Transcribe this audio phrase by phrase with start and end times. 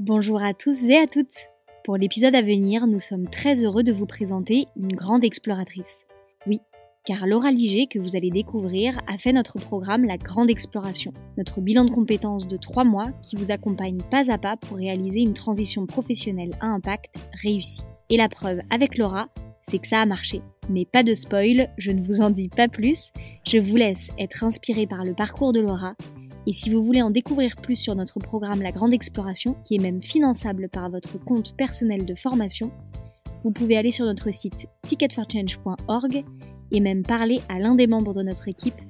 [0.00, 1.50] Bonjour à tous et à toutes.
[1.84, 6.04] Pour l'épisode à venir, nous sommes très heureux de vous présenter une grande exploratrice.
[6.48, 6.58] Oui,
[7.04, 11.60] car Laura Liger, que vous allez découvrir, a fait notre programme La Grande Exploration, notre
[11.60, 15.32] bilan de compétences de trois mois qui vous accompagne pas à pas pour réaliser une
[15.32, 17.84] transition professionnelle à impact réussie.
[18.10, 19.28] Et la preuve avec Laura,
[19.62, 20.42] c'est que ça a marché.
[20.68, 23.12] Mais pas de spoil, je ne vous en dis pas plus,
[23.46, 25.94] je vous laisse être inspiré par le parcours de Laura.
[26.46, 29.78] Et si vous voulez en découvrir plus sur notre programme La Grande Exploration, qui est
[29.78, 32.70] même finançable par votre compte personnel de formation,
[33.42, 36.24] vous pouvez aller sur notre site ticketforchange.org
[36.70, 38.80] et même parler à l'un des membres de notre équipe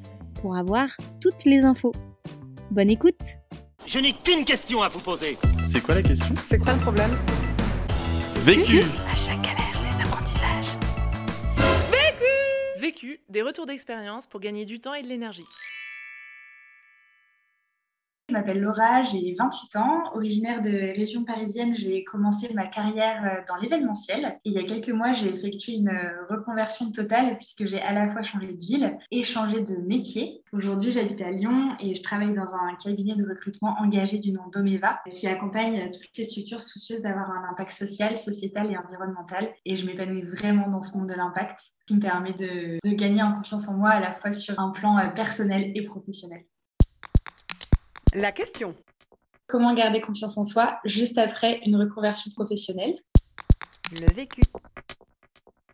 [0.40, 0.88] pour avoir
[1.20, 1.92] toutes les infos.
[2.70, 3.38] Bonne écoute
[3.86, 5.38] Je n'ai qu'une question à vous poser.
[5.64, 6.34] C'est quoi la question?
[6.44, 7.10] C'est quoi le problème?
[8.44, 10.76] Vécu À chaque galère, des apprentissages.
[12.80, 15.44] Vécu, des retours d'expérience pour gagner du temps et de l'énergie.
[18.30, 20.02] Je m'appelle Laura, j'ai 28 ans.
[20.14, 24.40] Originaire de région parisienne, j'ai commencé ma carrière euh, dans l'événementiel.
[24.46, 27.92] Et il y a quelques mois, j'ai effectué une euh, reconversion totale puisque j'ai à
[27.92, 30.42] la fois changé de ville et changé de métier.
[30.54, 34.48] Aujourd'hui, j'habite à Lyon et je travaille dans un cabinet de recrutement engagé du nom
[34.50, 39.52] d'Omeva qui accompagne toutes les structures soucieuses d'avoir un impact social, sociétal et environnemental.
[39.66, 43.34] Et je m'épanouis vraiment dans ce monde de l'impact qui me permet de, gagner en
[43.34, 46.44] confiance en moi à la fois sur un plan euh, personnel et professionnel.
[48.14, 48.76] La question.
[49.48, 52.94] Comment garder confiance en soi juste après une reconversion professionnelle?
[53.90, 54.42] Le vécu.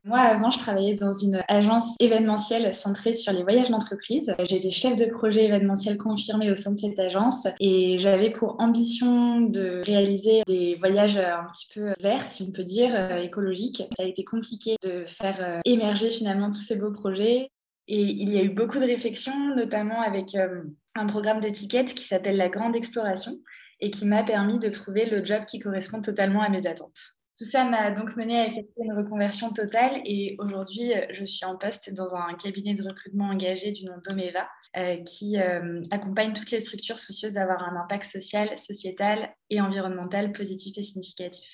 [0.04, 4.34] Moi, avant, je travaillais dans une agence événementielle centrée sur les voyages d'entreprise.
[4.48, 9.42] J'étais chef de projet événementiel confirmé au sein de cette agence et j'avais pour ambition
[9.42, 13.82] de réaliser des voyages un petit peu verts, si on peut dire, euh, écologiques.
[13.94, 17.50] Ça a été compliqué de faire euh, émerger finalement tous ces beaux projets.
[17.92, 20.62] Et il y a eu beaucoup de réflexions, notamment avec euh,
[20.94, 23.38] un programme de qui s'appelle La Grande Exploration
[23.80, 27.16] et qui m'a permis de trouver le job qui correspond totalement à mes attentes.
[27.40, 31.46] Tout ça m'a donc mené à effectuer une reconversion totale et aujourd'hui, euh, je suis
[31.46, 36.34] en poste dans un cabinet de recrutement engagé du nom d'Omeva euh, qui euh, accompagne
[36.34, 41.46] toutes les structures soucieuses d'avoir un impact social, sociétal et environnemental positif et significatif.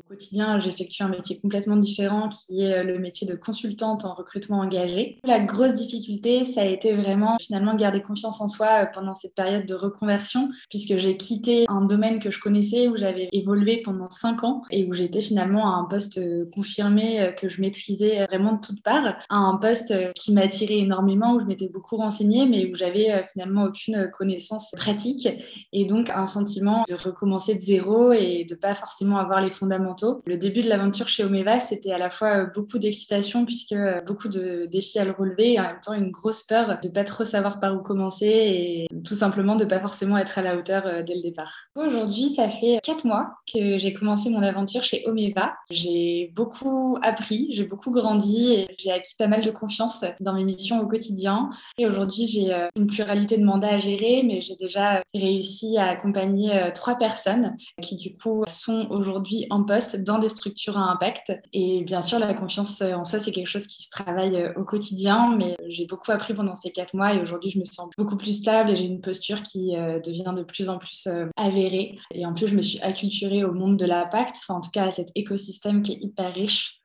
[0.00, 4.60] Au quotidien, j'effectue un métier complètement différent qui est le métier de consultante en recrutement
[4.60, 5.18] engagé.
[5.24, 9.66] La grosse difficulté, ça a été vraiment finalement garder confiance en soi pendant cette période
[9.66, 14.42] de reconversion puisque j'ai quitté un domaine que je connaissais où j'avais évolué pendant cinq
[14.42, 16.18] ans et où j'étais finalement à un poste
[16.54, 21.40] confirmé que je maîtrisais vraiment de toutes parts, à un poste qui m'attirait énormément où
[21.40, 25.28] je m'étais beaucoup renseignée mais où j'avais finalement aucune connaissance pratique
[25.72, 29.89] et donc un sentiment de recommencer de zéro et de pas forcément avoir les fondamentaux
[30.26, 33.74] le début de l'aventure chez Omeva, c'était à la fois beaucoup d'excitation puisque
[34.06, 37.04] beaucoup de défis à le relever et en même temps une grosse peur de pas
[37.04, 41.04] trop savoir par où commencer et tout simplement de pas forcément être à la hauteur
[41.04, 41.52] dès le départ.
[41.74, 45.54] Aujourd'hui, ça fait quatre mois que j'ai commencé mon aventure chez Omeva.
[45.70, 50.44] J'ai beaucoup appris, j'ai beaucoup grandi et j'ai acquis pas mal de confiance dans mes
[50.44, 51.50] missions au quotidien.
[51.78, 56.70] Et aujourd'hui, j'ai une pluralité de mandats à gérer, mais j'ai déjà réussi à accompagner
[56.74, 61.32] trois personnes qui du coup sont aujourd'hui en poste dans des structures à impact.
[61.52, 64.64] Et bien sûr, la confiance en soi, c'est quelque chose qui se travaille euh, au
[64.64, 68.16] quotidien, mais j'ai beaucoup appris pendant ces quatre mois et aujourd'hui, je me sens beaucoup
[68.16, 71.96] plus stable et j'ai une posture qui euh, devient de plus en plus euh, avérée.
[72.12, 74.86] Et en plus, je me suis acculturée au monde de l'impact, enfin, en tout cas
[74.88, 76.80] à cet écosystème qui est hyper riche.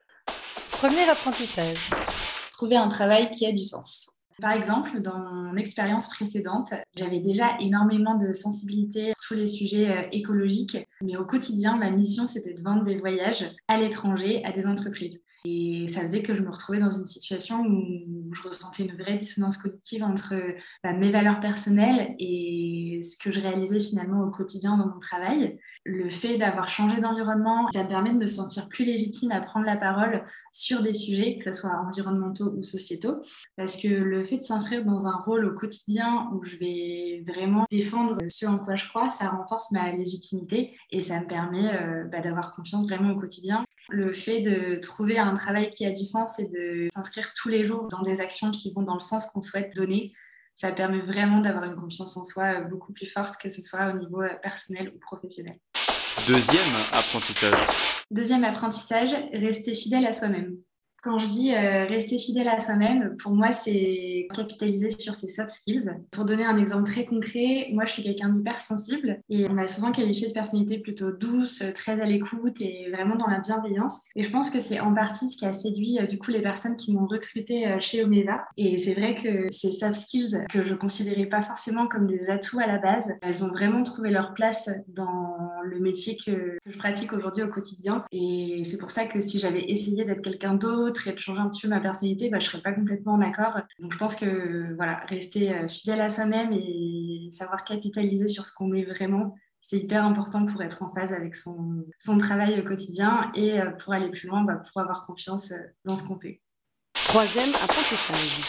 [0.70, 1.90] Premier apprentissage.
[2.54, 4.12] Trouver un travail qui a du sens.
[4.40, 10.10] Par exemple, dans mon expérience précédente, j'avais déjà énormément de sensibilité sur tous les sujets
[10.12, 14.66] écologiques, mais au quotidien, ma mission, c'était de vendre des voyages à l'étranger à des
[14.66, 15.22] entreprises.
[15.46, 19.18] Et ça faisait que je me retrouvais dans une situation où je ressentais une vraie
[19.18, 20.34] dissonance cognitive entre
[20.84, 25.60] bah, mes valeurs personnelles et ce que je réalisais finalement au quotidien dans mon travail.
[25.86, 29.68] Le fait d'avoir changé d'environnement, ça me permet de me sentir plus légitime à prendre
[29.68, 33.22] la parole sur des sujets, que ce soit environnementaux ou sociétaux,
[33.56, 36.85] parce que le fait de s'inscrire dans un rôle au quotidien où je vais
[37.28, 41.74] vraiment défendre ce en quoi je crois, ça renforce ma légitimité et ça me permet
[41.74, 45.92] euh, bah, d'avoir confiance vraiment au quotidien le fait de trouver un travail qui a
[45.92, 49.00] du sens et de s'inscrire tous les jours dans des actions qui vont dans le
[49.00, 50.12] sens qu'on souhaite donner,
[50.56, 53.98] ça permet vraiment d'avoir une confiance en soi beaucoup plus forte, que ce soit au
[53.98, 55.60] niveau personnel ou professionnel.
[56.28, 57.60] Deuxième apprentissage.
[58.10, 60.56] Deuxième apprentissage, rester fidèle à soi-même.
[61.06, 65.52] Quand je dis euh, rester fidèle à soi-même, pour moi, c'est capitaliser sur ses soft
[65.52, 65.92] skills.
[66.10, 69.92] Pour donner un exemple très concret, moi, je suis quelqu'un d'hypersensible et on m'a souvent
[69.92, 74.06] qualifié de personnalité plutôt douce, très à l'écoute et vraiment dans la bienveillance.
[74.16, 76.42] Et je pense que c'est en partie ce qui a séduit euh, du coup les
[76.42, 78.44] personnes qui m'ont recruté euh, chez Omeva.
[78.58, 82.58] Et c'est vrai que ces soft skills que je considérais pas forcément comme des atouts
[82.58, 86.80] à la base, elles ont vraiment trouvé leur place dans le métier que, que je
[86.80, 88.06] pratique aujourd'hui au quotidien.
[88.12, 91.50] Et c'est pour ça que si j'avais essayé d'être quelqu'un d'autre, et de changer un
[91.50, 93.62] petit peu ma personnalité, bah, je ne serais pas complètement d'accord.
[93.80, 98.54] Donc je pense que voilà, rester euh, fidèle à soi-même et savoir capitaliser sur ce
[98.54, 102.64] qu'on est vraiment, c'est hyper important pour être en phase avec son, son travail au
[102.64, 106.20] quotidien et euh, pour aller plus loin, bah, pour avoir confiance euh, dans ce qu'on
[106.20, 106.42] fait.
[107.06, 108.42] Troisième apprentissage.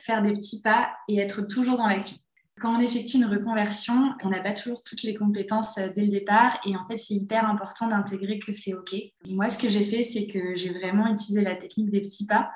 [0.00, 2.16] Faire des petits pas et être toujours dans l'action.
[2.60, 6.10] Quand on effectue une reconversion, on n'a pas toujours toutes les compétences euh, dès le
[6.10, 8.94] départ et en fait, c'est hyper important d'intégrer que c'est OK.
[9.28, 12.50] moi, ce que j'ai fait, c'est que j'ai vraiment utilisé la technique des petits pas.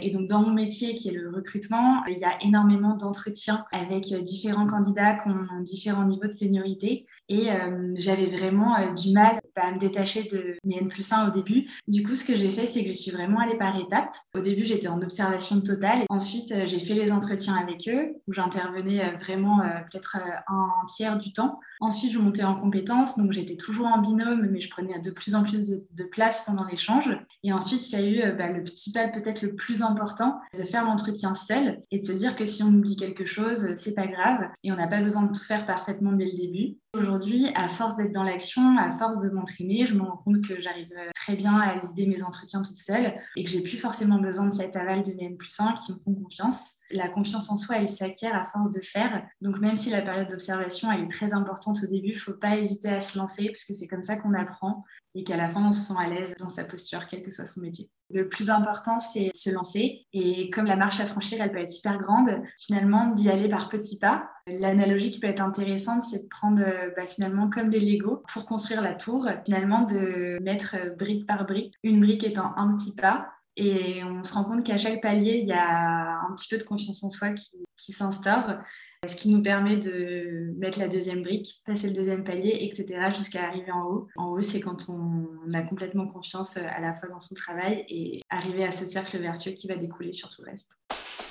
[0.00, 4.12] Et donc, dans mon métier qui est le recrutement, il y a énormément d'entretiens avec
[4.12, 7.06] euh, différents candidats qui ont différents niveaux de seniorité.
[7.30, 11.12] Et euh, j'avais vraiment euh, du mal bah, à me détacher de mes N plus
[11.12, 11.68] 1 au début.
[11.86, 14.16] Du coup, ce que j'ai fait, c'est que je suis vraiment allée par étapes.
[14.34, 16.04] Au début, j'étais en observation totale.
[16.08, 19.58] Ensuite, euh, j'ai fait les entretiens avec eux, où j'intervenais vraiment
[19.90, 20.16] peut-être
[20.48, 21.60] un tiers du temps.
[21.80, 25.34] Ensuite, je montais en compétences, donc j'étais toujours en binôme, mais je prenais de plus
[25.34, 27.10] en plus de, place pendant l'échange.
[27.44, 30.64] Et ensuite, il y a eu bah, le petit pas peut-être le plus important, de
[30.64, 34.06] faire l'entretien seul et de se dire que si on oublie quelque chose, c'est pas
[34.06, 36.76] grave et on n'a pas besoin de tout faire parfaitement dès le début.
[36.98, 40.60] Aujourd'hui, à force d'être dans l'action, à force de m'entraîner, je me rends compte que
[40.60, 44.46] j'arrive très bien à l'idée mes entretiens toute seule et que j'ai plus forcément besoin
[44.46, 46.74] de cet aval de mes N plus 1 qui me font confiance.
[46.90, 49.22] La confiance en soi, elle s'acquiert à force de faire.
[49.40, 52.56] Donc même si la période d'observation, est très importante au début, il ne faut pas
[52.56, 54.84] hésiter à se lancer parce que c'est comme ça qu'on apprend
[55.18, 57.48] et qu'à la fin, on se sent à l'aise dans sa posture, quel que soit
[57.48, 57.90] son métier.
[58.10, 60.06] Le plus important, c'est se lancer.
[60.12, 63.68] Et comme la marche à franchir, elle peut être hyper grande, finalement, d'y aller par
[63.68, 64.30] petits pas.
[64.46, 66.62] L'analogie qui peut être intéressante, c'est de prendre
[66.96, 71.74] bah, finalement comme des Lego pour construire la tour, finalement de mettre brique par brique,
[71.82, 73.28] une brique étant un petit pas.
[73.56, 76.62] Et on se rend compte qu'à chaque palier, il y a un petit peu de
[76.62, 77.30] confiance en soi
[77.76, 78.58] qui s'instaure
[79.06, 83.46] ce qui nous permet de mettre la deuxième brique, passer le deuxième palier, etc., jusqu'à
[83.46, 84.08] arriver en haut.
[84.16, 87.84] En haut, c'est quand on a complètement confiance euh, à la fois dans son travail
[87.88, 90.72] et arriver à ce cercle vertueux qui va découler sur tout le reste.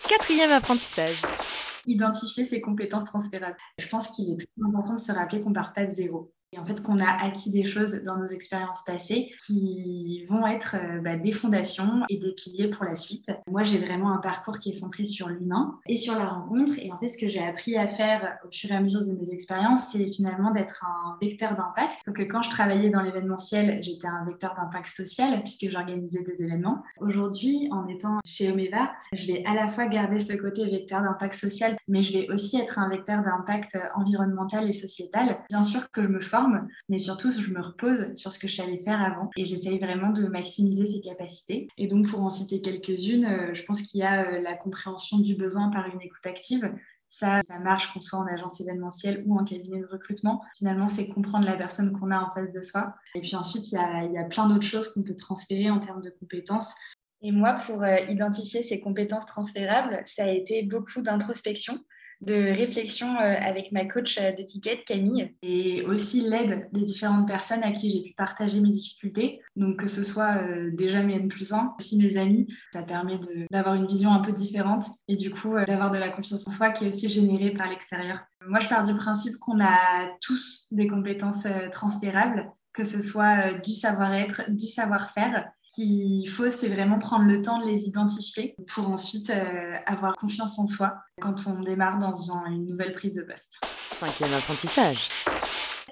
[0.08, 1.22] Quatrième apprentissage.
[1.86, 3.58] Identifier ses compétences transférables.
[3.78, 6.34] Je pense qu'il est très important de se rappeler qu'on ne part pas de zéro.
[6.54, 10.76] Et en fait, qu'on a acquis des choses dans nos expériences passées qui vont être
[10.76, 13.32] euh, bah, des fondations et des piliers pour la suite.
[13.50, 16.74] Moi, j'ai vraiment un parcours qui est centré sur l'humain et sur la rencontre.
[16.80, 19.12] Et en fait, ce que j'ai appris à faire au fur et à mesure de
[19.12, 22.00] mes expériences, c'est finalement d'être un vecteur d'impact.
[22.08, 26.82] Donc, quand je travaillais dans l'événementiel, j'étais un vecteur d'impact social puisque j'organisais des événements.
[27.02, 31.34] Aujourd'hui, en étant chez Omeva, je vais à la fois garder ce côté vecteur d'impact
[31.34, 35.40] social, mais je vais aussi être un vecteur d'impact environnemental et sociétal.
[35.50, 36.37] Bien sûr que je me forme
[36.90, 40.12] mais surtout je me repose sur ce que je savais faire avant et j'essaye vraiment
[40.12, 41.68] de maximiser ses capacités.
[41.78, 45.20] Et donc pour en citer quelques-unes, euh, je pense qu'il y a euh, la compréhension
[45.20, 46.74] du besoin par une écoute active.
[47.10, 50.44] Ça, ça marche qu'on soit en agence événementielle ou en cabinet de recrutement.
[50.58, 52.96] Finalement, c'est comprendre la personne qu'on a en face de soi.
[53.16, 56.10] Et puis ensuite, il y a, plein d'autres choses qu'on peut transférer en termes de
[56.10, 56.76] compétences.
[57.22, 61.80] Et moi, pour euh, identifier ces compétences transférables, ça a été beaucoup d'introspection
[62.22, 67.64] de réflexion euh, avec ma coach euh, d'étiquette, Camille, et aussi l'aide des différentes personnes
[67.64, 69.40] à qui j'ai pu partager mes difficultés.
[69.56, 73.20] Donc, que ce soit euh, déjà mes N plus 1, aussi mes amis, ça permet
[73.52, 76.70] d'avoir une vision un peu différente et du coup d'avoir de la confiance en soi
[76.72, 78.20] qui est aussi générée par l'extérieur.
[78.48, 83.74] Moi, je pars du principe qu'on a tous des compétences transférables, que ce soit du
[83.74, 89.32] savoir-être, du savoir-faire qu'il faut, c'est vraiment prendre le temps de les identifier pour ensuite
[89.32, 92.14] euh, avoir confiance en soi quand on démarre dans
[92.46, 93.60] une nouvelle prise de poste.
[93.94, 95.10] Cinquième apprentissage.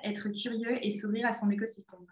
[0.04, 2.06] Être curieux et s'ouvrir à son écosystème.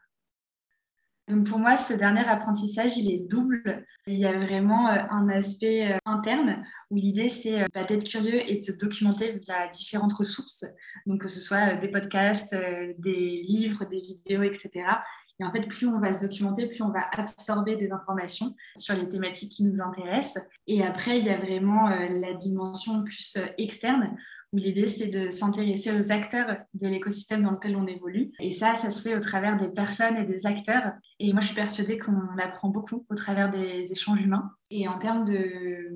[1.29, 3.85] Donc pour moi, ce dernier apprentissage, il est double.
[4.07, 8.41] Il y a vraiment euh, un aspect euh, interne où l'idée, c'est bah, d'être curieux
[8.49, 10.65] et de se documenter via différentes ressources,
[11.05, 12.55] donc que ce soit des podcasts,
[12.97, 14.83] des livres, des vidéos, etc.
[15.39, 18.95] Et en fait, plus on va se documenter, plus on va absorber des informations sur
[18.95, 20.43] les thématiques qui nous intéressent.
[20.67, 24.15] Et après, il y a vraiment euh, la dimension plus euh, externe
[24.51, 28.31] où l'idée c'est de s'intéresser aux acteurs de l'écosystème dans lequel on évolue.
[28.39, 31.45] Et ça, ça se fait au travers des personnes et des acteurs Et moi, je
[31.45, 34.51] suis persuadée qu'on apprend beaucoup au travers des échanges humains.
[34.75, 35.23] Et en termes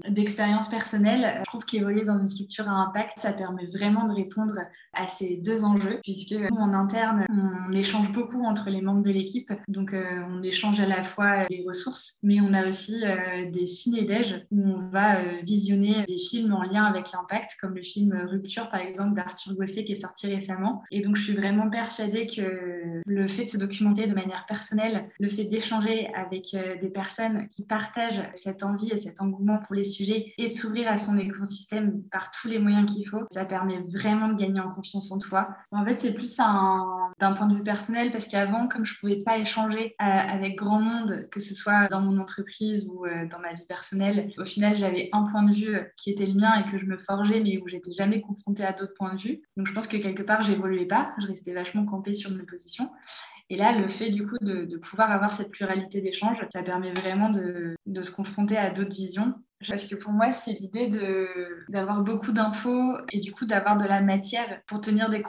[0.08, 4.54] d'expérience personnelle, je trouve qu'évoluer dans une structure à impact, ça permet vraiment de répondre
[4.94, 9.52] à ces deux enjeux, puisque en interne, on échange beaucoup entre les membres de l'équipe.
[9.68, 13.66] Donc, euh, on échange à la fois des ressources, mais on a aussi euh, des
[13.66, 18.14] ciné-déj où on va euh, visionner des films en lien avec l'impact, comme le film
[18.30, 20.84] Rupture, par exemple, d'Arthur Gosset qui est sorti récemment.
[20.92, 25.10] Et donc, je suis vraiment persuadée que le fait de se documenter de manière personnelle,
[25.20, 29.84] le fait d'échanger avec des personnes qui partagent cette envie et cet engouement pour les
[29.84, 33.80] sujets et de s'ouvrir à son écosystème par tous les moyens qu'il faut, ça permet
[33.90, 35.50] vraiment de gagner en confiance en toi.
[35.72, 39.38] En fait, c'est plus d'un point de vue personnel parce qu'avant, comme je pouvais pas
[39.38, 43.54] échanger euh, avec grand monde, que ce soit dans mon entreprise ou euh, dans ma
[43.54, 46.78] vie personnelle, au final, j'avais un point de vue qui était le mien et que
[46.78, 49.42] je me forgeais, mais où j'étais jamais confrontée à d'autres points de vue.
[49.56, 52.90] Donc, je pense que quelque part, j'évoluais pas, je restais vachement campée sur mes positions.
[53.50, 57.30] Et là, le fait du coup de, pouvoir avoir cette pluralité d'échanges, ça permet vraiment
[57.30, 59.34] de, se confronter à d'autres visions.
[59.68, 60.90] Parce que pour moi, c'est l'idée
[61.70, 65.24] d'avoir beaucoup d'infos et du coup d'avoir de la matière pour tenir des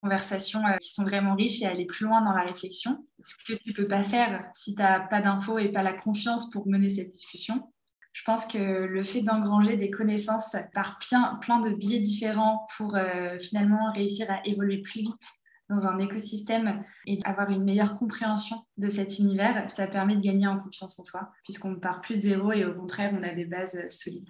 [0.00, 3.06] conversations euh, qui sont vraiment riches et aller plus loin dans la réflexion.
[3.22, 6.50] Ce que tu peux pas faire si tu n'as pas d'infos et pas la confiance
[6.50, 7.70] pour mener cette discussion.
[8.12, 12.94] Je pense que le fait d'engranger des connaissances par plein, plein de biais différents pour
[12.96, 15.26] euh, finalement réussir à évoluer plus vite
[15.70, 20.46] dans un écosystème et avoir une meilleure compréhension de cet univers, ça permet de gagner
[20.46, 23.34] en confiance en soi, puisqu'on ne part plus de zéro et au contraire, on a
[23.34, 24.28] des bases solides.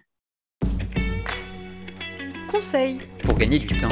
[2.48, 3.88] Conseil pour gagner du temps.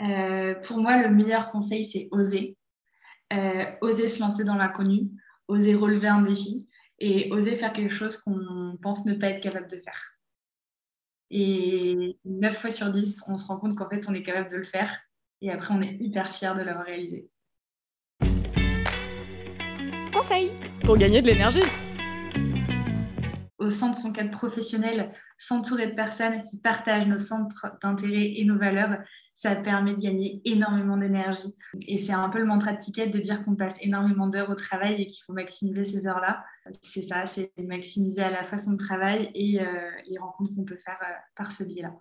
[0.00, 2.56] Euh, pour moi, le meilleur conseil, c'est oser.
[3.32, 5.10] Euh, oser se lancer dans l'inconnu,
[5.48, 6.66] oser relever un défi
[6.98, 10.13] et oser faire quelque chose qu'on pense ne pas être capable de faire.
[11.36, 14.56] Et 9 fois sur 10, on se rend compte qu'en fait, on est capable de
[14.56, 14.96] le faire.
[15.40, 17.28] Et après, on est hyper fier de l'avoir réalisé.
[20.12, 20.52] Conseil
[20.84, 21.64] pour gagner de l'énergie.
[23.64, 28.44] Au sein de son cadre professionnel, s'entourer de personnes qui partagent nos centres d'intérêt et
[28.44, 28.98] nos valeurs,
[29.34, 31.54] ça permet de gagner énormément d'énergie.
[31.88, 34.54] Et c'est un peu le mantra de Ticket de dire qu'on passe énormément d'heures au
[34.54, 36.44] travail et qu'il faut maximiser ces heures-là.
[36.82, 39.64] C'est ça, c'est maximiser à la fois son travail et euh,
[40.10, 41.94] les rencontres qu'on peut faire euh, par ce biais-là.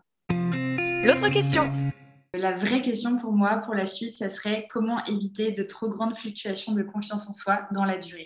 [1.06, 1.72] L'autre question.
[2.34, 6.18] La vraie question pour moi, pour la suite, ça serait comment éviter de trop grandes
[6.18, 8.26] fluctuations de confiance en soi dans la durée?